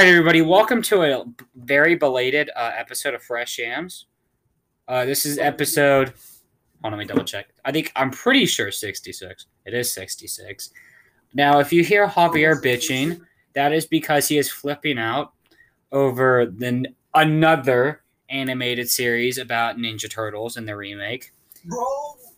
[0.00, 4.06] Right, everybody, welcome to a very belated uh, episode of Fresh Yams.
[4.88, 6.14] Uh, this is episode.
[6.80, 7.48] Hold on, let me double check.
[7.66, 9.44] I think I'm pretty sure 66.
[9.66, 10.70] It is 66.
[11.34, 13.20] Now, if you hear Javier bitching,
[13.54, 15.34] that is because he is flipping out
[15.92, 21.30] over the another animated series about Ninja Turtles and the remake.
[21.66, 21.84] Bro,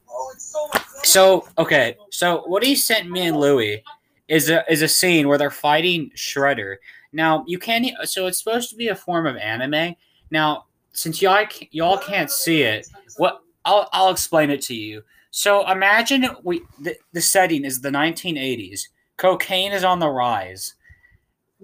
[0.09, 0.69] bro, it's so.
[1.05, 3.85] So, okay, so what he sent me and Louie
[4.27, 6.79] is a is a scene where they're fighting Shredder.
[7.13, 7.87] Now you can't.
[8.05, 9.95] So it's supposed to be a form of anime.
[10.31, 15.03] Now, since y'all y'all can't see it, what I'll I'll explain it to you.
[15.31, 18.83] So imagine we the, the setting is the 1980s.
[19.17, 20.75] Cocaine is on the rise,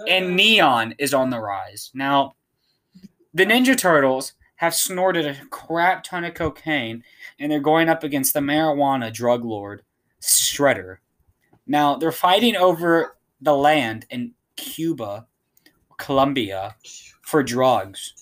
[0.06, 1.90] and neon is on the rise.
[1.94, 2.34] Now,
[3.34, 7.02] the Ninja Turtles have snorted a crap ton of cocaine,
[7.38, 9.82] and they're going up against the marijuana drug lord
[10.20, 10.98] Shredder.
[11.66, 15.26] Now they're fighting over the land in Cuba,
[15.98, 16.76] Colombia,
[17.22, 18.14] for drugs.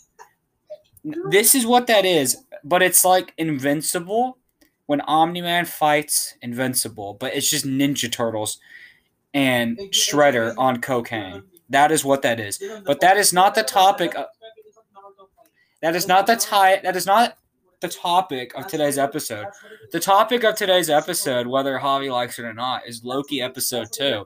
[1.30, 4.38] This is what that is, but it's like Invincible
[4.86, 8.58] when Omni Man fights Invincible, but it's just Ninja Turtles
[9.32, 11.42] and Shredder on cocaine.
[11.69, 12.62] That is what that is.
[12.84, 14.27] But that is not the topic of-
[15.82, 16.80] That is not the tie.
[16.82, 17.36] That is not
[17.80, 19.47] the topic of today's episode.
[19.92, 24.24] The topic of today's episode, whether Javi likes it or not, is Loki episode two.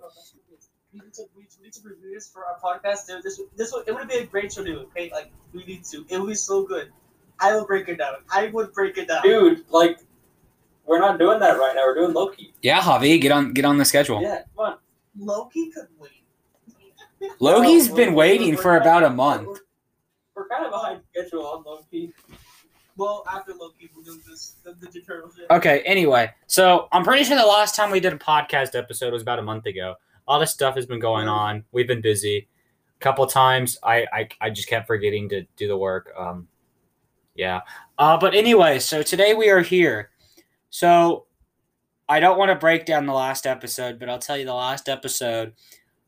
[1.70, 3.06] We need to, we need to review this for our podcast.
[3.06, 4.78] Dude, This, this would, it would be a great show to do.
[4.80, 6.04] Okay, like we need to.
[6.08, 6.90] It would be so good.
[7.38, 8.16] I will break it down.
[8.30, 9.22] I would break it down.
[9.22, 9.98] Dude, like,
[10.86, 11.82] we're not doing that right now.
[11.86, 12.52] We're doing Loki.
[12.62, 14.20] Yeah, Javi, get on get on the schedule.
[14.20, 14.77] Yeah, come on.
[15.18, 16.10] Loki could wait.
[17.38, 19.46] Loki's No, been waiting for we're about a month.
[19.46, 19.55] We're,
[20.42, 22.12] we're kind of behind schedule on Loki.
[22.96, 25.34] Well, after Loki, we'll do this the Ninja Turtles.
[25.36, 25.46] shit.
[25.50, 29.22] Okay, anyway, so I'm pretty sure the last time we did a podcast episode was
[29.22, 29.95] about a month ago.
[30.27, 31.64] All this stuff has been going on.
[31.73, 32.48] We've been busy.
[32.97, 36.13] A couple times I, I I just kept forgetting to do the work.
[36.19, 36.48] Um
[37.35, 37.61] yeah.
[37.98, 40.11] Uh but anyway, so today we are here.
[40.70, 41.27] So
[42.08, 44.89] I don't want to break down the last episode, but I'll tell you the last
[44.89, 45.53] episode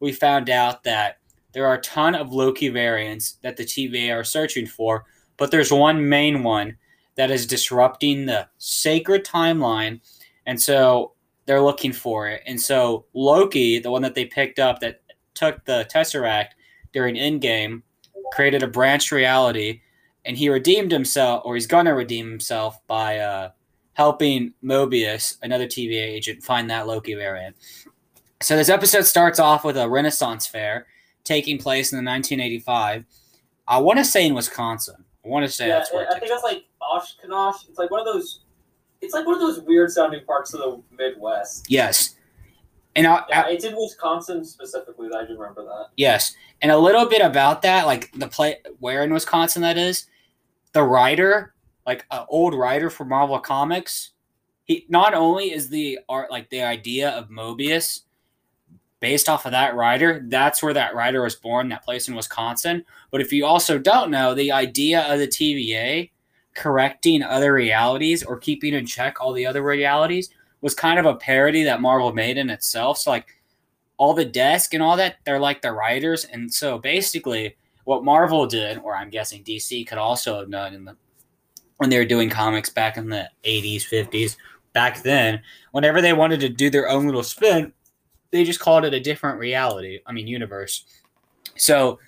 [0.00, 1.18] we found out that
[1.52, 5.04] there are a ton of Loki variants that the TVA are searching for,
[5.36, 6.76] but there's one main one
[7.14, 10.00] that is disrupting the sacred timeline.
[10.46, 11.12] And so
[11.46, 12.42] they're looking for it.
[12.46, 15.02] And so Loki, the one that they picked up that
[15.34, 16.50] took the Tesseract
[16.92, 17.82] during Endgame,
[18.32, 19.80] created a branch reality.
[20.24, 23.50] And he redeemed himself, or he's going to redeem himself by uh,
[23.94, 27.56] helping Mobius, another TVA agent, find that Loki variant.
[28.40, 30.86] So this episode starts off with a Renaissance fair
[31.24, 33.04] taking place in the 1985.
[33.68, 35.04] I want to say in Wisconsin.
[35.24, 37.68] I want to say yeah, that's where it I think that's like Oshkosh.
[37.68, 38.40] It's like one of those.
[39.02, 41.66] It's like one of those weird sounding parts of the Midwest.
[41.68, 42.14] Yes.
[42.94, 45.08] And I, Yeah, I- it's in Wisconsin specifically.
[45.14, 45.88] I do remember that.
[45.96, 50.06] yes, and a little bit about that, like the play where in Wisconsin that is.
[50.72, 51.54] The writer,
[51.86, 54.10] like an old writer for Marvel Comics,
[54.64, 58.02] he not only is the art like the idea of Mobius
[59.00, 60.24] based off of that writer.
[60.28, 61.68] That's where that writer was born.
[61.70, 62.84] That place in Wisconsin.
[63.10, 66.10] But if you also don't know, the idea of the TVA
[66.54, 70.30] correcting other realities or keeping in check all the other realities
[70.60, 72.98] was kind of a parody that Marvel made in itself.
[72.98, 73.28] So like
[73.96, 76.24] all the desk and all that, they're like the writers.
[76.24, 80.84] And so basically what Marvel did, or I'm guessing DC could also have done in
[80.84, 80.96] the
[81.78, 84.36] when they were doing comics back in the 80s, 50s,
[84.72, 85.42] back then,
[85.72, 87.72] whenever they wanted to do their own little spin,
[88.30, 89.98] they just called it a different reality.
[90.06, 90.84] I mean universe.
[91.56, 91.98] So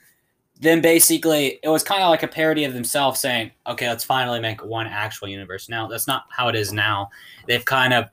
[0.60, 4.40] then basically it was kind of like a parody of themselves saying, okay, let's finally
[4.40, 5.68] make one actual universe.
[5.68, 7.10] Now that's not how it is now.
[7.46, 8.06] They've kind of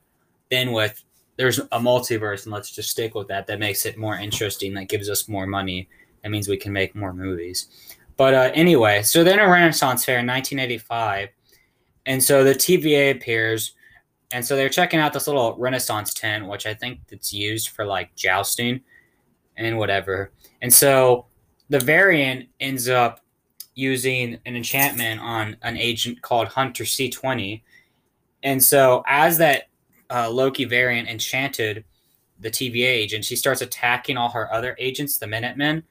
[0.48, 1.02] been with
[1.36, 3.46] there's a multiverse and let's just stick with that.
[3.46, 4.74] That makes it more interesting.
[4.74, 5.88] That gives us more money.
[6.22, 7.68] That means we can make more movies.
[8.16, 11.30] But uh, anyway, so then a Renaissance Fair in 1985,
[12.06, 13.74] and so the TVA appears,
[14.32, 17.84] and so they're checking out this little Renaissance tent, which I think it's used for
[17.84, 18.80] like jousting
[19.56, 20.32] and whatever.
[20.60, 21.26] And so
[21.68, 23.20] the variant ends up
[23.74, 27.62] using an enchantment on an agent called Hunter C20.
[28.42, 29.68] And so as that
[30.10, 31.84] uh, Loki variant enchanted
[32.40, 35.82] the TVA agent, she starts attacking all her other agents, the Minutemen.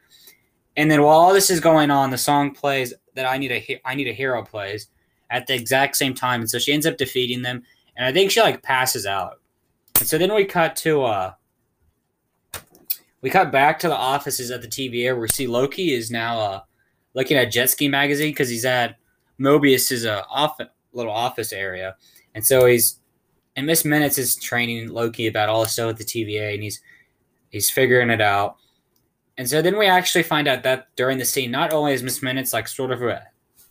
[0.77, 3.95] And then while all this is going on, the song plays that I need a
[3.95, 4.87] need a hero plays
[5.29, 7.63] at the exact same time, and so she ends up defeating them.
[7.95, 9.39] And I think she like passes out.
[9.99, 11.33] And so then we cut to uh,
[13.21, 16.39] we cut back to the offices at the TVA where we see Loki is now
[16.39, 16.61] uh
[17.13, 18.97] looking at Jet Ski magazine because he's at
[19.37, 20.57] Mobius's uh off
[20.93, 21.95] little office area,
[22.35, 22.99] and so he's
[23.55, 26.81] and Miss Minutes is training Loki about all the stuff at the TVA, and he's
[27.49, 28.57] he's figuring it out.
[29.37, 32.21] And so then we actually find out that during the scene, not only is Miss
[32.21, 33.25] Minutes like sort of a,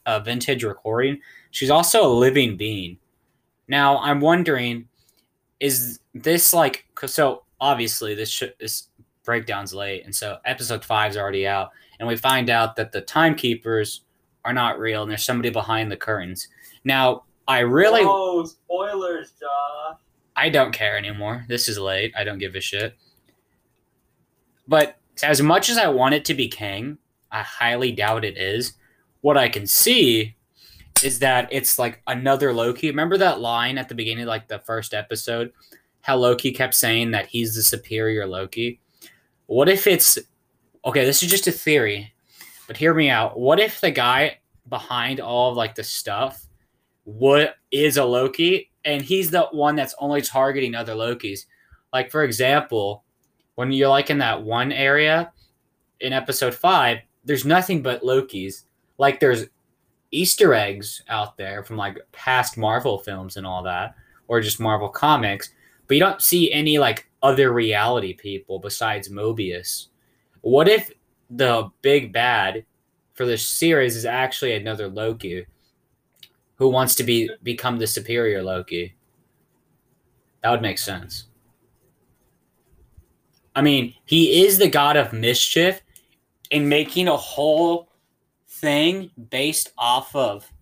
[0.07, 1.21] a vintage recording,
[1.51, 2.99] she's also a living being.
[3.69, 4.89] Now I'm wondering,
[5.61, 8.89] is this like, so obviously this sh- this
[9.31, 14.01] breakdown's late, and so episode five's already out, and we find out that the timekeepers
[14.45, 16.49] are not real, and there's somebody behind the curtains.
[16.83, 19.99] Now I really Oh, spoilers, Josh.
[20.35, 21.45] I don't care anymore.
[21.47, 22.13] This is late.
[22.19, 22.97] I don't give a shit.
[24.67, 26.99] But as much as I want it to be Kang,
[27.31, 28.73] I highly doubt it is.
[29.21, 30.35] What I can see
[31.05, 32.89] is that it's like another Loki.
[32.89, 35.53] Remember that line at the beginning, like the first episode,
[36.01, 38.81] how Loki kept saying that he's the superior Loki?
[39.51, 40.17] What if it's
[40.85, 41.05] okay?
[41.05, 42.15] This is just a theory,
[42.69, 43.37] but hear me out.
[43.37, 44.39] What if the guy
[44.69, 46.47] behind all of like the stuff
[47.03, 51.47] what is a Loki, and he's the one that's only targeting other Lokis.
[51.93, 53.03] Like for example,
[53.57, 55.33] when you're like in that one area
[55.99, 58.63] in episode five, there's nothing but Lokis.
[58.99, 59.47] Like there's
[60.13, 63.97] Easter eggs out there from like past Marvel films and all that,
[64.29, 65.53] or just Marvel comics,
[65.89, 69.87] but you don't see any like other reality people besides Mobius.
[70.41, 70.91] What if
[71.29, 72.65] the big bad
[73.15, 75.47] for this series is actually another Loki?
[76.61, 78.95] who wants to be become the superior Loki.
[80.43, 81.25] That would make sense.
[83.57, 85.81] I mean, he is the god of mischief,
[86.53, 87.89] and making a whole
[88.47, 90.53] thing based off of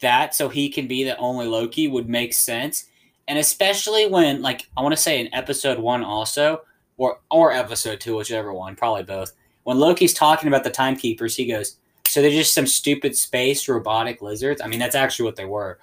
[0.00, 2.86] that so he can be the only Loki would make sense.
[3.28, 6.62] And especially when like I want to say in episode 1 also
[6.96, 9.32] or or episode 2 whichever one, probably both.
[9.64, 11.76] When Loki's talking about the timekeepers, he goes,
[12.06, 14.60] so they're just some stupid space robotic lizards.
[14.62, 15.78] I mean, that's actually what they were.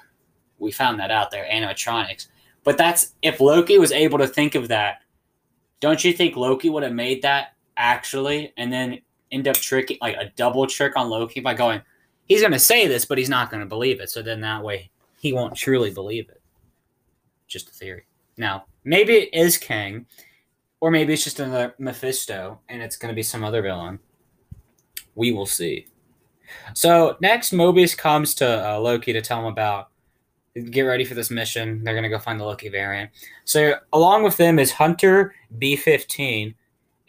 [0.57, 2.27] We found that out there, animatronics.
[2.63, 5.01] But that's if Loki was able to think of that,
[5.81, 9.01] don't you think Loki would have made that actually and then
[9.31, 11.81] end up tricking like a double trick on Loki by going,
[12.25, 14.09] he's gonna say this, but he's not gonna believe it.
[14.09, 16.41] So then that way he won't truly believe it.
[17.47, 18.05] Just a theory.
[18.37, 20.05] Now, maybe it is Kang,
[20.79, 23.99] or maybe it's just another Mephisto and it's gonna be some other villain.
[25.15, 25.87] We will see.
[26.73, 29.89] So next, Mobius comes to uh, Loki to tell him about
[30.69, 31.83] get ready for this mission.
[31.83, 33.11] They're gonna go find the Loki variant.
[33.43, 36.55] So along with them is Hunter B fifteen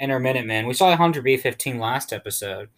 [0.00, 0.66] and her Minutemen.
[0.66, 2.68] We saw Hunter B fifteen last episode,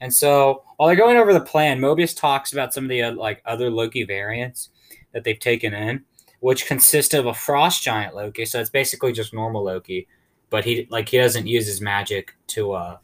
[0.00, 3.12] and so while they're going over the plan, Mobius talks about some of the uh,
[3.14, 4.70] like other Loki variants
[5.12, 6.04] that they've taken in,
[6.40, 8.44] which consists of a frost giant Loki.
[8.44, 10.06] So it's basically just normal Loki,
[10.50, 12.98] but he like he doesn't use his magic to uh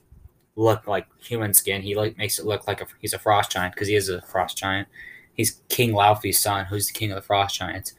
[0.56, 1.82] look like human skin.
[1.82, 4.22] He like makes it look like a, he's a frost giant because he is a
[4.22, 4.88] frost giant.
[5.32, 7.94] He's King Laufey's son, who's the king of the frost giants.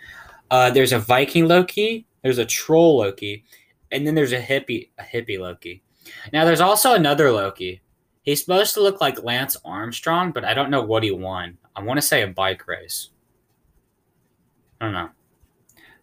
[0.49, 2.05] Uh, there's a Viking Loki.
[2.21, 3.43] There's a troll Loki,
[3.91, 5.83] and then there's a hippie a hippie Loki.
[6.31, 7.81] Now there's also another Loki.
[8.23, 11.57] He's supposed to look like Lance Armstrong, but I don't know what he won.
[11.75, 13.09] I want to say a bike race.
[14.81, 15.09] I don't know.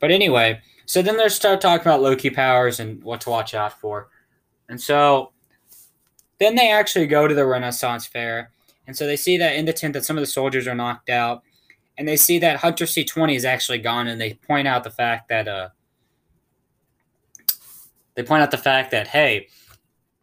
[0.02, 3.80] But anyway, so then they start talking about Loki powers and what to watch out
[3.80, 4.08] for.
[4.68, 5.30] And so
[6.38, 8.50] then they actually go to the Renaissance Fair,
[8.88, 11.08] and so they see that in the tent that some of the soldiers are knocked
[11.08, 11.44] out,
[11.96, 14.90] and they see that Hunter C twenty is actually gone, and they point out the
[14.90, 15.68] fact that uh,
[18.16, 19.46] they point out the fact that hey,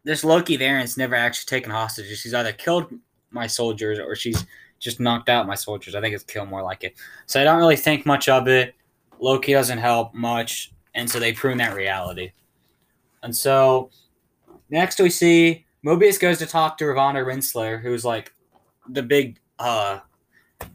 [0.03, 2.19] this Loki variant's never actually taken hostages.
[2.19, 2.93] She's either killed
[3.31, 4.45] my soldiers or she's
[4.79, 5.95] just knocked out my soldiers.
[5.95, 6.95] I think it's kill more like it.
[7.27, 8.75] So I don't really think much of it.
[9.19, 12.31] Loki doesn't help much, and so they prune that reality.
[13.23, 13.89] And so
[14.69, 18.33] next we see Mobius goes to talk to Ravonna Renslayer, who's like
[18.87, 19.99] the big uh,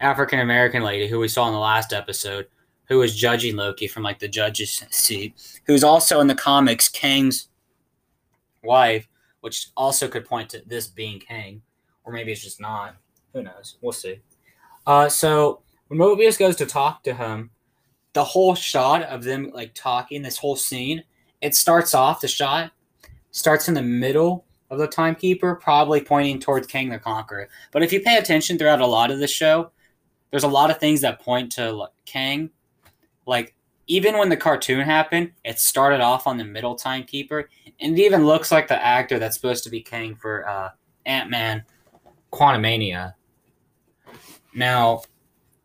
[0.00, 2.46] African American lady who we saw in the last episode,
[2.86, 7.48] who was judging Loki from like the judge's seat, who's also in the comics Kang's
[8.62, 9.08] wife,
[9.40, 11.62] which also could point to this being Kang,
[12.04, 12.96] or maybe it's just not.
[13.32, 13.76] Who knows?
[13.80, 14.20] We'll see.
[14.86, 17.50] Uh, so when Mobius goes to talk to him,
[18.14, 21.04] the whole shot of them like talking, this whole scene,
[21.40, 22.72] it starts off the shot
[23.34, 27.48] starts in the middle of the timekeeper, probably pointing towards Kang the Conqueror.
[27.72, 29.72] But if you pay attention throughout a lot of the show,
[30.30, 32.50] there's a lot of things that point to like, Kang.
[33.26, 33.56] Like
[33.88, 38.24] even when the cartoon happened, it started off on the middle timekeeper, and it even
[38.24, 40.70] looks like the actor that's supposed to be Kang for uh,
[41.04, 41.64] Ant Man,
[42.32, 43.14] Quantumania.
[44.54, 45.02] Now,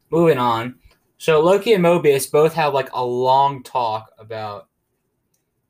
[0.09, 0.75] moving on.
[1.19, 4.67] So Loki and Mobius both have like a long talk about.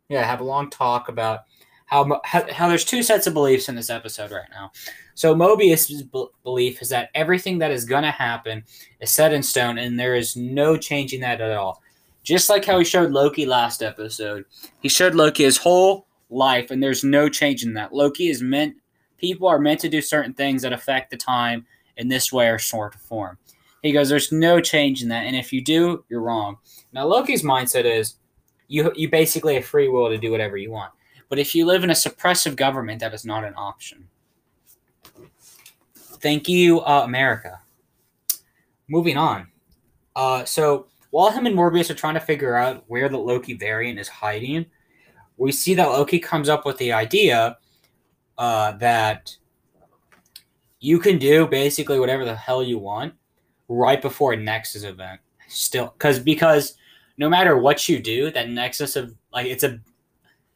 [0.08, 1.42] Yeah, have a long talk about
[1.86, 4.72] how, how, there's two sets of beliefs in this episode right now.
[5.16, 8.64] So Mobius's b- belief is that everything that is going to happen
[9.02, 11.82] is set in stone, and there is no changing that at all.
[12.24, 14.46] Just like how he showed Loki last episode,
[14.82, 17.94] he showed Loki his whole life, and there's no change in that.
[17.94, 18.76] Loki is meant
[19.18, 21.66] people are meant to do certain things that affect the time
[21.98, 23.38] in this way or sort of form.
[23.82, 26.58] He goes, There's no change in that, and if you do, you're wrong.
[26.94, 28.16] Now Loki's mindset is
[28.68, 30.92] you you basically have free will to do whatever you want.
[31.30, 34.08] But if you live in a suppressive government, that is not an option.
[35.96, 37.62] Thank you, uh, America.
[38.88, 39.48] Moving on.
[40.16, 44.00] Uh, so while him and Morbius are trying to figure out where the Loki variant
[44.00, 44.66] is hiding,
[45.38, 47.58] we see that Loki comes up with the idea
[48.38, 49.36] uh, that
[50.80, 53.14] you can do basically whatever the hell you want
[53.70, 55.22] right before Nexus event.
[55.48, 56.76] Still, because because
[57.18, 59.80] no matter what you do, that Nexus of like it's a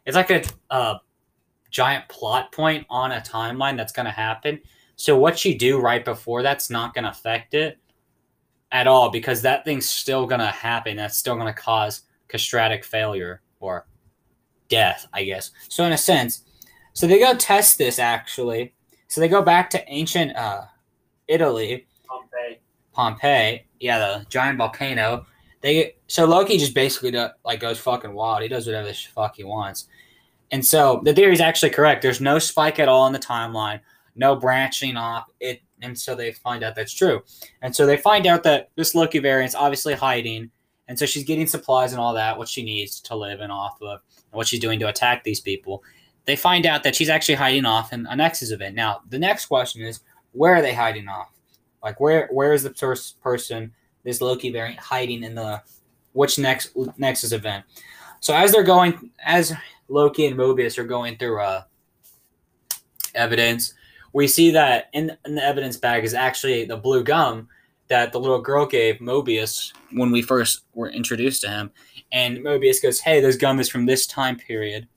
[0.06, 0.98] it's like a uh,
[1.70, 4.60] giant plot point on a timeline that's going to happen.
[4.96, 7.80] So what you do right before that's not going to affect it
[8.72, 10.98] at all because that thing's still going to happen.
[10.98, 13.88] That's still going to cause castratic failure or
[14.70, 15.52] death, I guess.
[15.70, 16.44] So in a sense,
[16.94, 18.74] so they go test this actually.
[19.08, 20.66] So they go back to ancient uh,
[21.28, 21.88] Italy,
[22.94, 23.66] Pompeii.
[23.80, 25.26] Yeah, the giant volcano.
[25.62, 28.42] They so Loki just basically do, like goes fucking wild.
[28.42, 29.88] He does whatever the fuck he wants.
[30.52, 32.02] And so the theory is actually correct.
[32.02, 33.80] There's no spike at all in the timeline,
[34.16, 35.26] no branching off.
[35.40, 37.24] It and so they find out that's true.
[37.62, 40.50] And so they find out that this Loki variant's obviously hiding,
[40.88, 43.82] and so she's getting supplies and all that, what she needs to live and off
[43.82, 45.84] of, and what she's doing to attack these people.
[46.26, 48.76] They find out that she's actually hiding off in a Nexus event.
[48.76, 50.00] Now, the next question is,
[50.32, 51.30] where are they hiding off?
[51.84, 53.74] Like, where where is the first person,
[54.04, 55.62] this Loki variant, hiding in the
[56.14, 57.66] which next Nexus event?
[58.20, 59.54] So as they're going, as
[59.90, 61.64] Loki and Mobius are going through uh,
[63.14, 63.74] evidence,
[64.14, 67.50] we see that in, in the evidence bag is actually the blue gum
[67.90, 71.72] that the little girl gave Mobius when we first were introduced to him.
[72.12, 74.88] And Mobius goes, Hey, this gum is from this time period.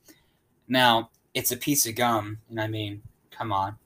[0.69, 2.39] Now, it's a piece of gum.
[2.49, 3.77] And I mean, come on.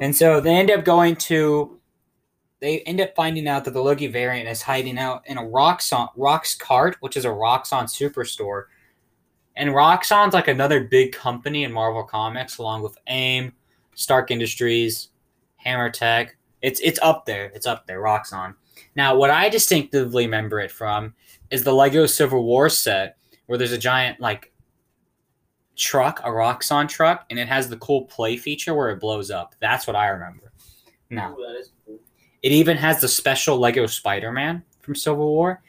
[0.00, 1.77] And so they end up going to,
[2.60, 6.58] they end up finding out that the Loki variant is hiding out in a Roxxon,
[6.58, 8.64] cart, which is a Roxxon superstore.
[9.56, 13.52] And Roxxon's like another big company in Marvel Comics, along with AIM,
[13.94, 15.08] Stark Industries,
[15.56, 16.36] Hammer Tech.
[16.62, 17.46] It's it's up there.
[17.54, 18.00] It's up there.
[18.00, 18.54] Roxxon.
[18.96, 21.14] Now, what I distinctively remember it from
[21.50, 24.52] is the Lego Civil War set, where there's a giant like
[25.76, 29.54] truck, a Roxxon truck, and it has the cool play feature where it blows up.
[29.60, 30.52] That's what I remember.
[31.10, 31.64] Now, Ooh.
[32.42, 35.62] It even has the special Lego Spider-Man from Civil War.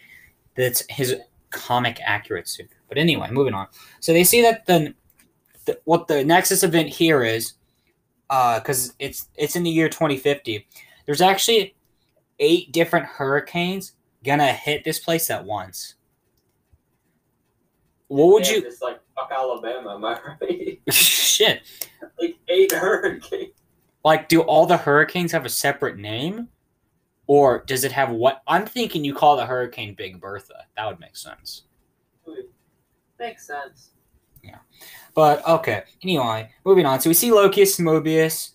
[0.55, 1.15] That's his
[1.49, 2.69] comic accurate suit.
[2.87, 3.67] But anyway, moving on.
[3.99, 4.93] So they see that the,
[5.65, 7.53] the what the Nexus event here is,
[8.29, 10.67] uh, because it's it's in the year 2050.
[11.05, 11.75] There's actually
[12.39, 15.95] eight different hurricanes gonna hit this place at once.
[18.07, 18.67] What would Damn, you?
[18.67, 20.81] It's like fuck Alabama, am I right?
[20.91, 21.61] Shit.
[22.19, 23.53] like eight hurricanes.
[24.03, 26.47] Like, do all the hurricanes have a separate name?
[27.29, 28.41] Or does it have what?
[28.47, 30.65] I'm thinking you call the hurricane Big Bertha.
[30.75, 31.65] That would make sense.
[33.19, 33.91] Makes sense.
[34.43, 34.57] Yeah.
[35.13, 35.83] But okay.
[36.01, 36.99] Anyway, moving on.
[36.99, 38.53] So we see Loki, Mobius,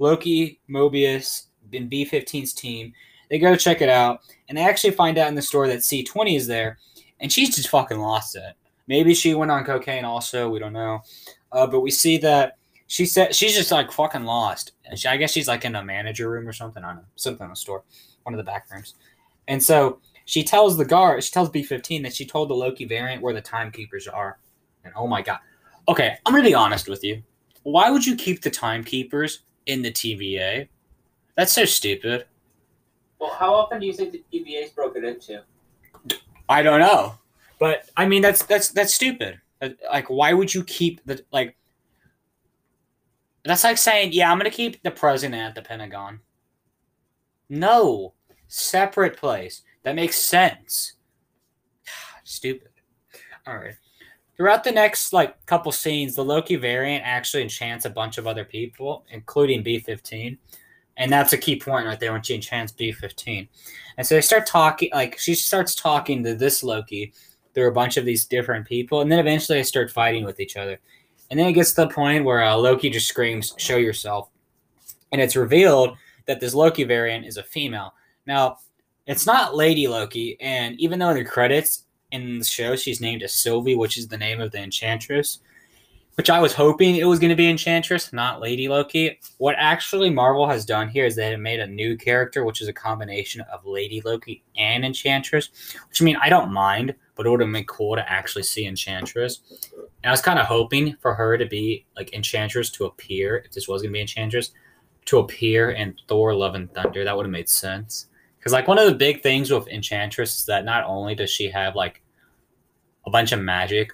[0.00, 2.92] Loki, Mobius, and B15's team.
[3.30, 6.36] They go check it out, and they actually find out in the store that C20
[6.36, 6.78] is there,
[7.20, 8.54] and she's just fucking lost it.
[8.88, 10.48] Maybe she went on cocaine also.
[10.48, 10.98] We don't know.
[11.52, 14.72] Uh, but we see that she said she's just like fucking lost.
[14.84, 16.82] And she, I guess she's like in a manager room or something.
[16.82, 17.04] I don't know.
[17.14, 17.84] Something in the store,
[18.26, 18.94] one of the back rooms.
[19.48, 23.22] And so she tells the guard, she tells B15 that she told the Loki variant
[23.22, 24.38] where the timekeepers are.
[24.84, 25.38] And oh my god.
[25.88, 27.22] Okay, I'm gonna be honest with you.
[27.62, 30.68] Why would you keep the timekeepers in the TVA?
[31.36, 32.26] That's so stupid.
[33.20, 35.42] Well, how often do you think the TVA's broken into?
[36.48, 37.14] I don't know,
[37.58, 39.40] but I mean that's that's that's stupid.
[39.62, 41.56] Uh, Like, why would you keep the like?
[43.44, 46.20] That's like saying, yeah, I'm gonna keep the president at the Pentagon.
[47.48, 48.14] No,
[48.48, 49.62] separate place.
[49.82, 50.94] That makes sense.
[52.24, 52.70] Stupid.
[53.46, 53.74] All right.
[54.36, 58.44] Throughout the next like couple scenes, the Loki variant actually enchants a bunch of other
[58.44, 60.36] people, including B15.
[60.98, 63.48] And that's a key point right there when she enchants B15.
[63.96, 67.12] And so they start talking, like, she starts talking to this Loki
[67.54, 69.00] through a bunch of these different people.
[69.00, 70.78] And then eventually they start fighting with each other.
[71.30, 74.30] And then it gets to the point where uh, Loki just screams, Show yourself.
[75.12, 77.94] And it's revealed that this Loki variant is a female.
[78.26, 78.58] Now,
[79.06, 80.36] it's not Lady Loki.
[80.40, 84.08] And even though in the credits in the show she's named as Sylvie, which is
[84.08, 85.40] the name of the Enchantress,
[86.16, 89.20] which I was hoping it was going to be Enchantress, not Lady Loki.
[89.36, 92.68] What actually Marvel has done here is they have made a new character, which is
[92.68, 95.50] a combination of Lady Loki and Enchantress.
[95.88, 98.66] Which I mean, I don't mind, but it would have been cool to actually see
[98.66, 99.42] Enchantress.
[99.74, 103.52] And I was kind of hoping for her to be like Enchantress to appear, if
[103.52, 104.52] this was going to be Enchantress,
[105.06, 107.04] to appear in Thor Love and Thunder.
[107.04, 108.06] That would have made sense.
[108.46, 111.48] Because, like, one of the big things with Enchantress is that not only does she
[111.48, 112.00] have, like,
[113.04, 113.92] a bunch of magic,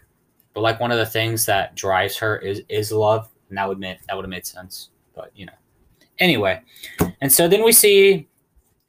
[0.52, 3.30] but, like, one of the things that drives her is, is love.
[3.48, 4.90] And that would, make, that would have made sense.
[5.14, 5.54] But, you know.
[6.18, 6.60] Anyway.
[7.22, 8.28] And so then we see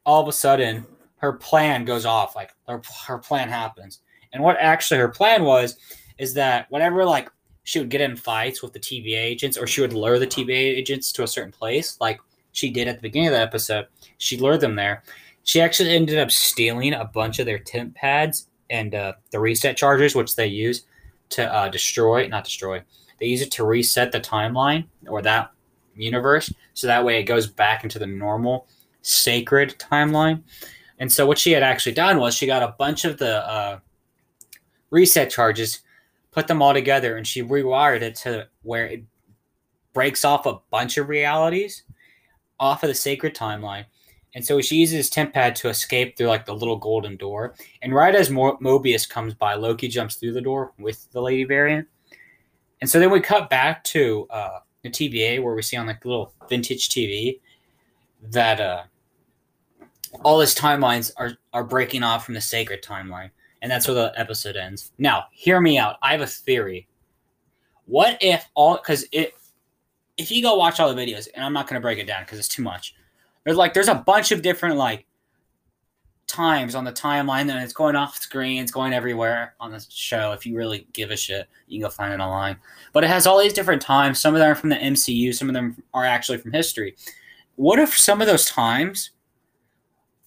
[0.06, 0.86] all of a sudden
[1.20, 2.36] her plan goes off.
[2.36, 4.02] Like, her, her plan happens.
[4.34, 5.78] And what actually her plan was
[6.18, 7.30] is that whenever like
[7.64, 10.52] she would get in fights with the TVA agents, or she would lure the TVA
[10.52, 12.20] agents to a certain place, like
[12.52, 15.04] she did at the beginning of the episode, she lured them there.
[15.44, 19.78] She actually ended up stealing a bunch of their temp pads and uh, the reset
[19.78, 20.86] chargers, which they use
[21.30, 22.82] to uh, destroy, not destroy,
[23.20, 25.52] they use it to reset the timeline or that
[25.96, 26.54] universe.
[26.74, 28.68] So that way it goes back into the normal
[29.02, 30.44] sacred timeline.
[31.00, 33.80] And so what she had actually done was she got a bunch of the uh,
[34.90, 35.82] reset charges,
[36.32, 39.04] put them all together, and she rewired it to where it
[39.94, 41.84] breaks off a bunch of realities
[42.60, 43.86] off of the sacred timeline.
[44.36, 47.56] And so she uses temp pad to escape through like the little golden door.
[47.82, 51.44] And right as Mo- Mobius comes by, Loki jumps through the door with the lady
[51.44, 51.88] variant.
[52.82, 56.02] And so then we cut back to uh, the TVA where we see on like
[56.02, 57.40] the little vintage TV
[58.22, 58.84] that uh,
[60.24, 63.30] all his timelines are are breaking off from the sacred timeline
[63.64, 64.92] and that's where the episode ends.
[64.98, 65.96] Now, hear me out.
[66.04, 66.86] I have a theory.
[67.86, 69.34] What if all because it
[70.18, 72.38] if you go watch all the videos, and I'm not gonna break it down because
[72.38, 72.94] it's too much.
[73.44, 75.06] There's like there's a bunch of different like
[76.28, 80.32] times on the timeline, and it's going off screen, it's going everywhere on the show.
[80.32, 82.58] If you really give a shit, you can go find it online.
[82.92, 84.20] But it has all these different times.
[84.20, 86.96] Some of them are from the MCU, some of them are actually from history.
[87.56, 89.12] What if some of those times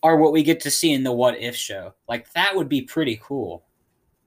[0.03, 1.95] are what we get to see in the What If show?
[2.09, 3.65] Like that would be pretty cool.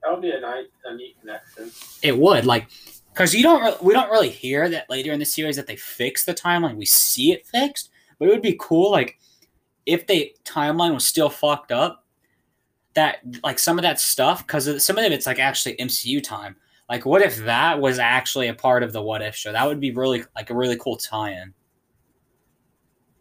[0.02, 1.70] That would be a nice, a neat connection.
[2.02, 2.68] It would like
[3.12, 5.76] because you don't re- we don't really hear that later in the series that they
[5.76, 6.76] fix the timeline.
[6.76, 7.89] We see it fixed,
[8.20, 9.18] but it would be cool like
[9.86, 12.04] if the timeline was still fucked up.
[12.94, 16.56] That like some of that stuff because some of it's like actually MCU time.
[16.88, 19.52] Like what if that was actually a part of the What If show?
[19.52, 21.54] That would be really like a really cool tie-in.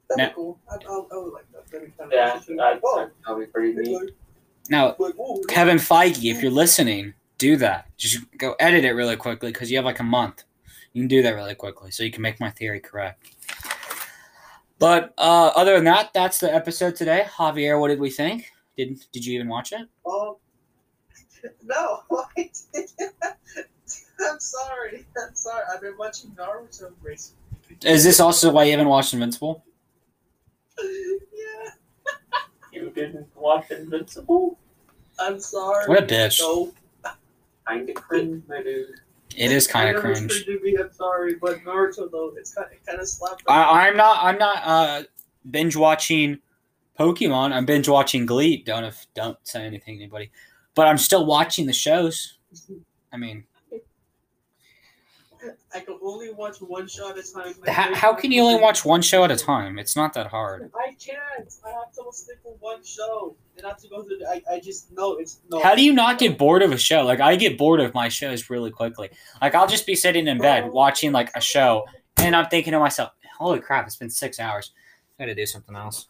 [0.10, 0.60] That'd Now- be cool.
[0.72, 1.68] I, I, I would like that.
[1.72, 4.10] That'd be kind Yeah, of that'd, oh, that'd be pretty neat.
[4.72, 4.96] Now
[5.48, 7.86] Kevin Feige, if you're listening, do that.
[7.96, 10.46] Just go edit it really quickly because you have like a month.
[10.94, 13.30] You can do that really quickly so you can make my theory correct.
[14.80, 17.26] But uh, other than that, that's the episode today.
[17.36, 18.52] Javier, what did we think?
[18.78, 19.88] Did Did you even watch it?
[20.10, 20.36] Um,
[21.64, 22.04] no,
[22.38, 23.14] I didn't.
[24.22, 25.06] I'm sorry.
[25.22, 25.64] I'm sorry.
[25.74, 27.36] I've been watching Naruto recently.
[27.86, 29.64] Is this also why you haven't watched Invincible?
[30.82, 31.72] yeah,
[32.74, 34.58] You didn't watch Invincible?
[35.20, 35.88] I'm sorry.
[35.88, 36.40] What a bitch.
[36.40, 36.72] No,
[37.68, 38.88] Kinda cringe, my dude.
[39.40, 40.46] It is kind of cringe.
[40.48, 43.44] I'm sorry, but Naruto though, it's kind of kind of slapped.
[43.48, 44.18] I, I'm not.
[44.22, 45.04] I'm not uh,
[45.50, 46.40] binge watching
[47.00, 47.54] Pokemon.
[47.54, 48.58] I'm binge watching Glee.
[48.58, 50.30] Don't if, don't say anything to anybody.
[50.76, 52.38] But I'm still watching the shows.
[53.14, 53.46] I mean,
[55.74, 57.54] I can only watch one show at a time.
[57.68, 59.80] how, how can you only watch one show at a time?
[59.80, 60.72] It's not that hard.
[60.76, 61.20] I can't.
[61.66, 64.20] I have to stick with one show, and not to go through.
[64.28, 65.62] I I just know it's no.
[65.62, 67.04] How do you not get bored of a show?
[67.04, 69.10] Like I get bored of my shows really quickly.
[69.42, 71.86] Like I'll just be sitting in bed watching like a show,
[72.18, 73.86] and I'm thinking to myself, "Holy crap!
[73.88, 74.72] It's been six hours.
[75.18, 76.08] I got to do something else."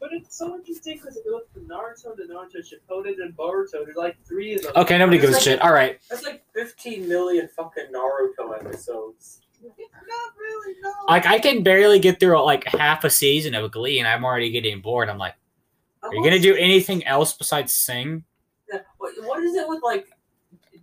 [0.00, 3.84] But it's so interesting because it goes from Naruto to Naruto Shippuden and Boruto.
[3.84, 4.72] There's like three of them.
[4.76, 5.60] Okay, nobody gives a shit.
[5.60, 9.40] All right, That's like 15 million fucking Naruto episodes.
[9.60, 10.76] Not really.
[10.82, 10.92] No.
[11.08, 14.50] like I can barely get through like half a season of Glee, and I'm already
[14.50, 15.08] getting bored.
[15.08, 15.34] I'm like,
[16.02, 18.22] "Are you gonna do anything else besides sing?"
[18.72, 20.06] Yeah, What, what is it with like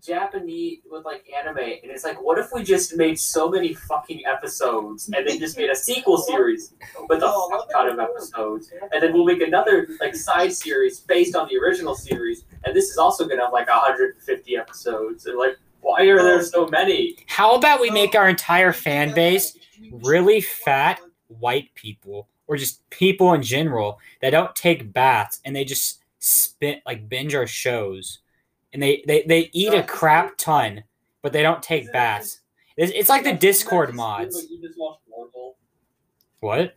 [0.02, 1.58] Japanese with like anime?
[1.58, 5.58] And it's like, what if we just made so many fucking episodes and then just
[5.58, 6.74] made a sequel series
[7.10, 11.36] with a fuck ton of episodes, and then we'll make another like side series based
[11.36, 15.26] on the original series, and this is also gonna have like 150 episodes.
[15.26, 17.18] And like, why are there so many?
[17.28, 19.58] How about we make our entire fan base
[19.92, 25.64] really fat white people, or just people in general that don't take baths and they
[25.64, 28.20] just spit like binge our shows,
[28.76, 30.84] and they they, they eat a crap ton,
[31.22, 32.42] but they don't take baths.
[32.76, 34.46] It's, it's like the Discord mods.
[34.52, 35.56] You just watch Marvel.
[36.42, 36.76] What?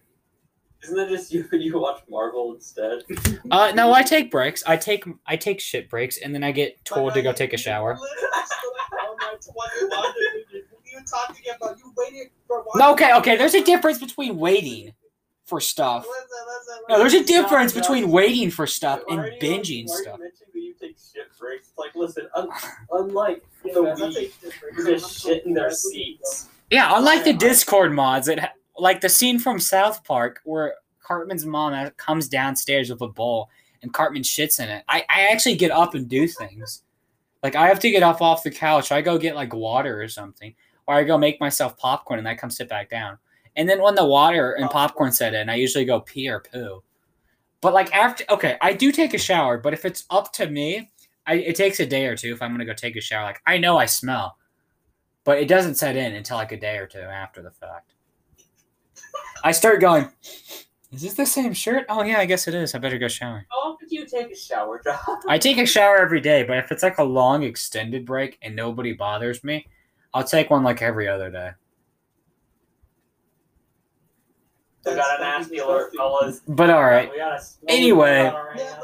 [0.84, 1.44] Isn't that just you?
[1.52, 3.02] You watch Marvel instead.
[3.50, 4.62] Uh, no, I take breaks.
[4.66, 7.56] I take I take shit breaks, and then I get told to go take a
[7.56, 7.98] shower.
[10.84, 13.36] You talking about you waited for No, okay, okay.
[13.36, 14.92] There's a difference between waiting
[15.46, 16.06] for stuff.
[16.88, 19.98] No, there's a difference between waiting for stuff and Why are you- binging why are
[19.98, 20.18] you stuff.
[20.20, 21.67] mentioning that you take shit breaks.
[21.67, 22.50] It's like, listen, un-
[22.92, 24.32] unlike Yeah, the man, Wii,
[24.76, 26.48] you're just shit in their seats.
[26.70, 31.46] Yeah, unlike the Discord mods, it ha- like the scene from South Park where Cartman's
[31.46, 33.48] mom comes downstairs with a bowl
[33.82, 34.84] and Cartman shits in it.
[34.88, 36.82] I, I actually get up and do things.
[37.42, 38.92] Like I have to get up off the couch.
[38.92, 40.54] I go get like water or something,
[40.86, 43.18] or I go make myself popcorn and I come sit back down.
[43.56, 46.82] And then when the water and popcorn set in, I usually go pee or poo.
[47.60, 49.58] But like after, okay, I do take a shower.
[49.58, 50.90] But if it's up to me,
[51.28, 53.24] I, it takes a day or two if I'm gonna go take a shower.
[53.24, 54.38] Like I know I smell,
[55.24, 57.92] but it doesn't set in until like a day or two after the fact.
[59.44, 60.08] I start going.
[60.90, 61.84] Is this the same shirt?
[61.90, 62.74] Oh yeah, I guess it is.
[62.74, 63.44] I better go shower.
[63.50, 64.98] How often do you take a shower, John?
[65.28, 68.56] I take a shower every day, but if it's like a long extended break and
[68.56, 69.66] nobody bothers me,
[70.14, 71.50] I'll take one like every other day.
[74.86, 76.40] We got an nasty alert, fellas.
[76.48, 77.10] But all right.
[77.14, 78.32] A Anyway.
[78.56, 78.80] Yeah,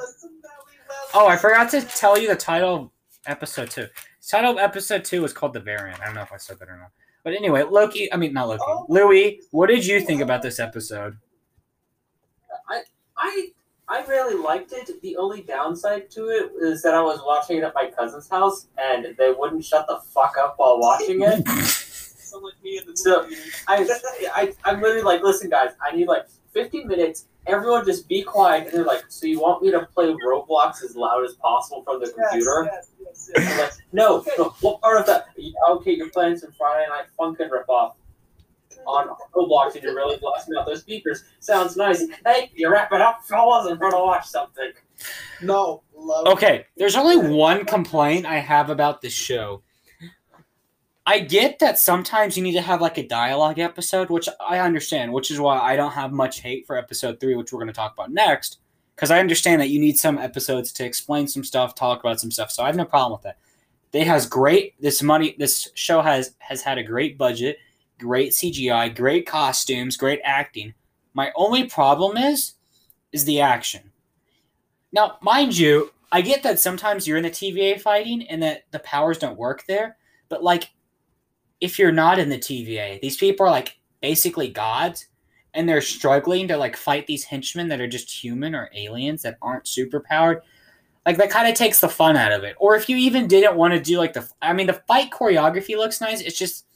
[0.95, 1.01] now.
[1.03, 2.91] but somehow we well- Oh, I forgot to tell you the title of
[3.27, 3.83] episode two.
[3.83, 6.01] The title of episode two was called The Variant.
[6.01, 6.91] I don't know if I said that or not.
[7.23, 8.63] But anyway, Loki, I mean, not Loki.
[8.67, 8.87] Oh.
[8.89, 11.17] Louis, what did you think about this episode?
[12.69, 12.83] I
[13.17, 13.49] I
[13.89, 14.91] I really liked it.
[15.03, 18.67] The only downside to it is that I was watching it at my cousin's house
[18.79, 21.47] and they wouldn't shut the fuck up while watching it.
[21.49, 23.29] Someone like me in the So.
[23.69, 23.87] I,
[24.35, 27.27] I I'm literally like, listen, guys, I need like 15 minutes.
[27.47, 28.69] Everyone just be quiet.
[28.69, 32.01] And they're like, so you want me to play Roblox as loud as possible from
[32.01, 32.71] the computer?
[32.73, 34.55] Yes, yes, yes, I'm like, no, no.
[34.61, 35.27] What part of that?
[35.69, 37.95] Okay, you're playing some Friday Night Funkin' ripoff
[38.87, 41.25] on Roblox and you're really blasting out those speakers.
[41.41, 42.05] Sounds nice.
[42.25, 44.73] Hey, you wrap it up, fellas, and gonna watch something.
[45.43, 46.27] No, love.
[46.29, 49.63] Okay, there's only one complaint I have about this show.
[51.07, 55.13] I get that sometimes you need to have like a dialogue episode, which I understand,
[55.13, 57.75] which is why I don't have much hate for episode three, which we're going to
[57.75, 58.59] talk about next,
[58.97, 62.31] because I understand that you need some episodes to explain some stuff, talk about some
[62.31, 62.51] stuff.
[62.51, 63.39] So I have no problem with that.
[63.93, 65.37] It has great this money.
[65.39, 67.59] This show has has had a great budget,
[67.99, 70.75] great CGI, great costumes, great acting.
[71.13, 72.55] My only problem is
[73.13, 73.93] is the action.
[74.91, 78.81] Now, mind you, I get that sometimes you're in the TVA fighting and that the
[78.81, 79.97] powers don't work there,
[80.29, 80.71] but like
[81.65, 85.07] if you're not in the TVA, these people are like basically gods
[85.55, 89.39] and they're struggling to like fight these henchmen that are just human or aliens that
[89.41, 90.43] aren't superpowered.
[91.07, 92.55] Like that kind of takes the fun out of it.
[92.59, 95.75] Or if you even didn't want to do like the I mean the fight choreography
[95.75, 96.67] looks nice, it's just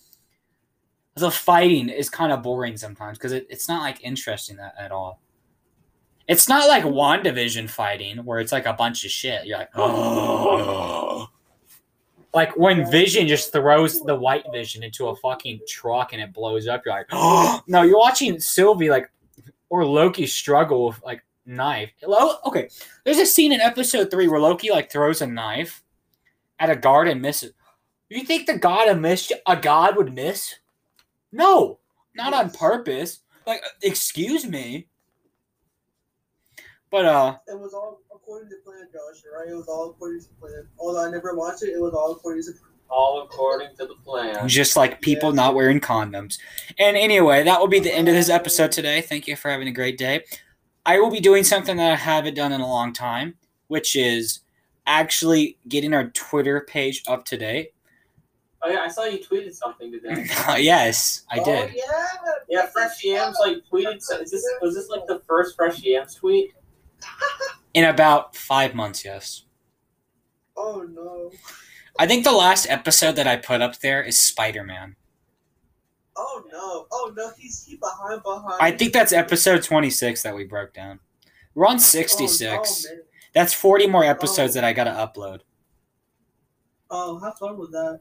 [1.16, 4.90] the fighting is kind of boring sometimes because it, it's not like interesting that, at
[4.90, 5.20] all.
[6.28, 9.44] It's not like WandaVision fighting where it's like a bunch of shit.
[9.44, 11.28] You're like, oh.
[12.38, 16.68] Like when Vision just throws the white Vision into a fucking truck and it blows
[16.68, 16.82] up.
[16.86, 17.60] You're like, oh.
[17.66, 19.10] No, you're watching Sylvie like,
[19.70, 21.90] or Loki struggle with like knife.
[22.06, 22.68] Lo- Okay,
[23.04, 25.82] there's a scene in episode three where Loki like throws a knife
[26.60, 27.54] at a guard and misses.
[28.08, 30.54] You think the god of miss a god would miss?
[31.32, 31.80] No,
[32.14, 33.18] not on purpose.
[33.48, 34.86] Like, excuse me.
[36.88, 39.22] But uh, It was all according to plan, Josh.
[39.36, 39.48] Right?
[39.48, 40.66] It was all according to plan.
[40.78, 42.52] Although I never watched it, it was all according to.
[42.90, 44.48] All according to the plan.
[44.48, 45.36] just like people Yes.
[45.36, 46.38] not wearing condoms.
[46.78, 49.02] And anyway, that will be the end of this episode today.
[49.02, 50.24] Thank you for having a great day.
[50.86, 53.34] I will be doing something that I haven't done in a long time,
[53.66, 54.40] which is
[54.86, 57.72] actually getting our Twitter page up to date.
[58.62, 60.26] Oh yeah, I saw you tweeted something today.
[60.48, 61.70] Oh, yes, I oh, did.
[61.70, 62.32] Oh, yeah.
[62.48, 64.00] Yeah, Fresh Yams like tweeted.
[64.00, 66.52] so- Is this was this like the first Fresh Yams tweet?
[67.74, 69.44] In about five months, yes.
[70.56, 71.30] Oh no.
[71.98, 74.96] I think the last episode that I put up there is Spider Man.
[76.16, 76.86] Oh no.
[76.90, 77.30] Oh no.
[77.38, 78.60] He's he behind behind.
[78.60, 80.98] I think that's episode 26 that we broke down.
[81.54, 82.86] We're on Oh, 66.
[82.86, 83.02] Oh, man.
[83.34, 84.08] That's 40 more oh.
[84.08, 85.40] episodes that I got to upload.
[86.90, 88.00] oh, have fun with that.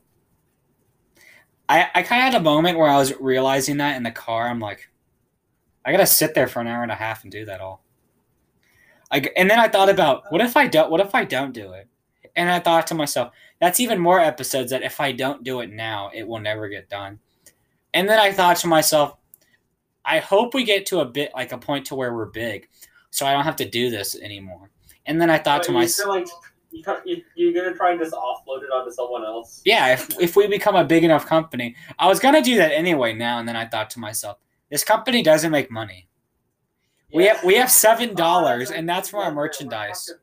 [1.69, 4.47] I, I kind of had a moment where I was realizing that in the car.
[4.47, 4.89] I'm like,
[5.86, 7.84] I gotta sit there for an hour and a half and do that all.
[9.12, 11.74] I, and then I thought about what if I don't what if I don't do
[11.74, 11.88] it?
[12.36, 15.72] And I thought to myself, that's even more episodes that if I don't do it
[15.72, 17.20] now, it will never get done.
[17.93, 19.17] And then I thought to myself,
[20.06, 22.67] I hope we get to a bit like a point to where we're big,
[23.10, 24.70] so I don't have to do this anymore.
[25.06, 26.28] And then I thought to But you myself, like
[27.06, 29.62] you you're gonna try and just offload it onto someone else.
[29.65, 33.13] yeah, if, if we become a big enough company, I was gonna do that anyway
[33.13, 34.38] now, and then I thought to myself,
[34.70, 36.08] this company doesn't make money.
[37.17, 40.13] We have we have seven dollars, and that's for our merchandise.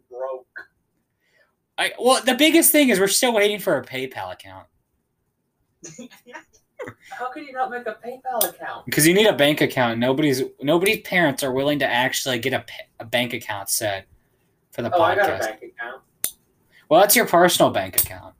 [1.76, 4.68] I, well, the biggest thing is we're still waiting for a PayPal account
[7.10, 8.86] How can you not make a PayPal account?
[8.86, 9.98] because you need a bank account.
[9.98, 12.64] Nobody's nobody's parents are willing to actually get a,
[13.00, 14.06] a bank account set
[14.70, 15.40] for the Oh, I got a podcast.
[15.40, 16.02] bank account.
[16.88, 18.34] Well, that's your personal bank account.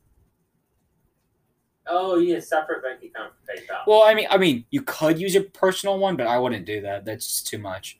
[1.88, 3.81] Oh, yeah, separate bank account for PayPal.
[3.88, 6.81] Well, I mean, I mean, you could use your personal one, but I wouldn't do
[6.83, 7.05] that.
[7.05, 7.99] That's just too much.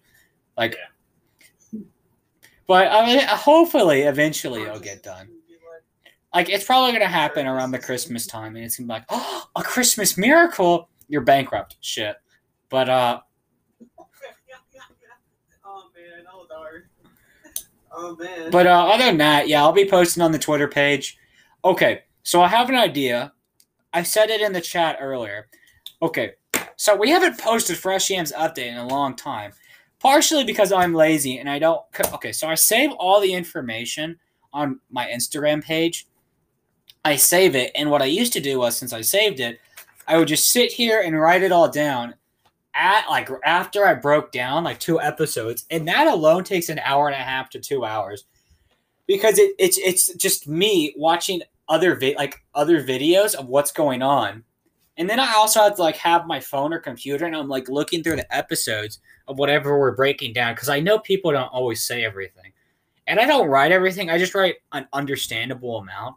[0.57, 0.77] Like,
[2.67, 5.29] but I mean, hopefully, eventually, it'll get done.
[6.35, 9.45] Like, it's probably gonna happen around the Christmas time, and it's gonna be like, oh,
[9.57, 10.89] a Christmas miracle.
[11.09, 12.17] You're bankrupt, shit.
[12.71, 13.21] But uh,
[13.99, 14.07] oh
[15.95, 16.85] man, oh darn.
[17.97, 18.51] Oh man.
[18.51, 21.17] But uh, other than that, yeah, I'll be posting on the Twitter page.
[21.65, 23.33] Okay, so I have an idea.
[23.93, 25.47] I said it in the chat earlier.
[26.03, 26.33] Okay,
[26.75, 29.53] so we haven't posted Fresh Yams update in a long time,
[30.05, 31.81] partially because I'm lazy and I don't.
[32.13, 34.19] Okay, so I save all the information
[34.53, 36.07] on my Instagram page.
[37.07, 39.59] I save it, and what I used to do was, since I saved it,
[40.07, 42.15] I would just sit here and write it all down
[42.75, 47.09] at like after I broke down like two episodes, and that alone takes an hour
[47.09, 48.25] and a half to two hours
[49.07, 54.03] because it, it's it's just me watching other vi- like other videos of what's going
[54.03, 54.45] on,
[54.99, 57.71] and then I also have to like have my phone or computer and I'm like
[57.71, 61.83] looking through the episodes of whatever we're breaking down because I know people don't always
[61.83, 62.53] say everything,
[63.07, 64.11] and I don't write everything.
[64.11, 66.17] I just write an understandable amount.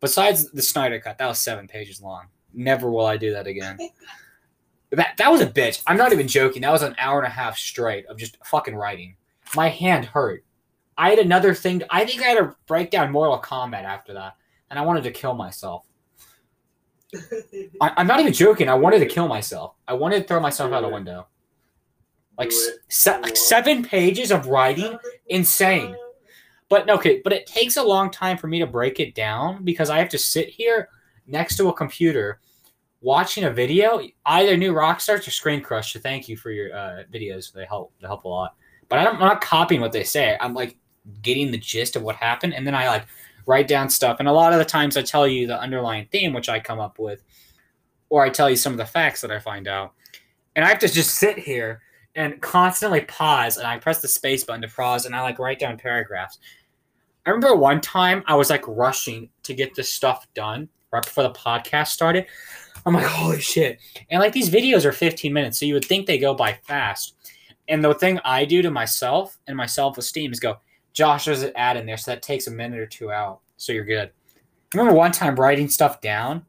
[0.00, 2.26] Besides the Snyder cut, that was seven pages long.
[2.54, 3.78] Never will I do that again.
[4.90, 5.82] That that was a bitch.
[5.86, 6.62] I'm not even joking.
[6.62, 9.16] That was an hour and a half straight of just fucking writing.
[9.54, 10.44] My hand hurt.
[10.96, 11.82] I had another thing.
[11.90, 14.36] I think I had to break down Mortal Kombat after that,
[14.70, 15.84] and I wanted to kill myself.
[17.80, 18.68] I, I'm not even joking.
[18.68, 19.74] I wanted to kill myself.
[19.86, 21.26] I wanted to throw myself out a window.
[22.38, 22.78] Like, Do s- it.
[22.88, 24.96] se- like seven pages of writing,
[25.26, 25.96] insane.
[26.68, 29.90] But okay, but it takes a long time for me to break it down because
[29.90, 30.88] I have to sit here
[31.26, 32.40] next to a computer
[33.00, 34.00] watching a video.
[34.26, 35.92] Either new rock Rockstars or Screen Crush.
[35.92, 37.52] So thank you for your uh, videos.
[37.52, 37.92] They help.
[38.00, 38.54] They help a lot.
[38.88, 40.36] But I'm not copying what they say.
[40.40, 40.76] I'm like
[41.22, 43.06] getting the gist of what happened, and then I like
[43.46, 44.18] write down stuff.
[44.18, 46.80] And a lot of the times, I tell you the underlying theme which I come
[46.80, 47.22] up with,
[48.10, 49.94] or I tell you some of the facts that I find out.
[50.54, 51.80] And I have to just sit here
[52.18, 55.60] and constantly pause, and I press the space button to pause, and I like write
[55.60, 56.40] down paragraphs.
[57.24, 61.22] I remember one time I was like rushing to get this stuff done right before
[61.22, 62.26] the podcast started.
[62.84, 63.78] I'm like, holy shit.
[64.10, 67.14] And like these videos are 15 minutes, so you would think they go by fast.
[67.68, 70.56] And the thing I do to myself and my self esteem is go,
[70.94, 73.42] Josh, there's an ad in there, so that takes a minute or two out.
[73.58, 74.10] So you're good.
[74.74, 76.44] I remember one time writing stuff down,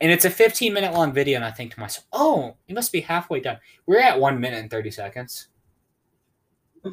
[0.00, 2.92] and it's a 15 minute long video, and I think to myself, oh, it must
[2.92, 3.58] be halfway done.
[3.86, 5.48] We're at one minute and 30 seconds.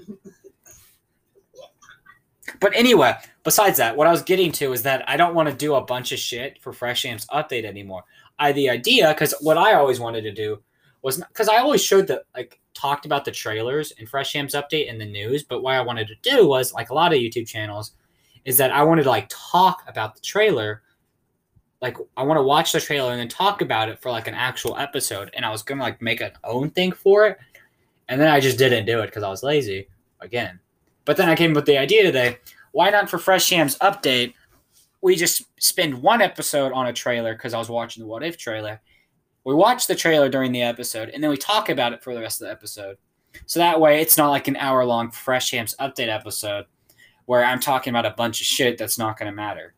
[2.60, 5.56] But anyway, besides that, what I was getting to is that I don't want to
[5.56, 8.04] do a bunch of shit for Fresh Yams update anymore.
[8.39, 10.62] I the idea because what I always wanted to do
[11.02, 14.88] was because I always showed the like talked about the trailers in Fresh Yams update
[14.88, 17.48] in the news, but what I wanted to do was like a lot of YouTube
[17.48, 17.93] channels
[18.46, 20.84] is that I wanted to like talk about the trailer.
[21.82, 24.34] Like I want to watch the trailer and then talk about it for like an
[24.34, 27.38] actual episode, and I was gonna like make an own thing for it,
[28.10, 29.88] and then I just didn't do it because I was lazy
[30.22, 30.60] again.
[31.06, 32.40] But then I came up with the idea today.
[32.72, 34.34] Why not for Fresh Yams update?
[35.02, 38.38] We just spend one episode on a trailer because I was watching the What If
[38.38, 38.82] trailer.
[39.46, 42.20] We watch the trailer during the episode and then we talk about it for the
[42.20, 42.98] rest of the episode.
[43.46, 46.66] So that way it's not like an hour long Fresh Yams update episode
[47.28, 49.74] where I'm talking about a bunch of shit that's not going to matter.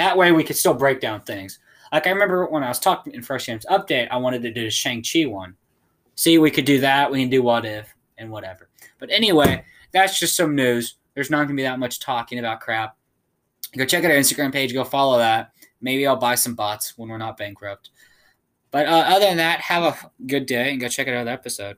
[0.00, 1.58] That way we could still break down things.
[1.92, 4.64] Like I remember when I was talking in Fresh Yams update, I wanted to do
[4.64, 5.54] a Shang-Chi one.
[6.14, 7.10] See, we could do that.
[7.10, 8.70] We can do What If and whatever.
[8.98, 10.94] But anyway, that's just some news.
[11.12, 12.96] There's not going to be that much talking about crap.
[13.76, 14.72] Go check out our Instagram page.
[14.72, 15.52] Go follow that.
[15.82, 17.90] Maybe I'll buy some bots when we're not bankrupt.
[18.70, 21.76] But uh, other than that, have a good day and go check out another episode.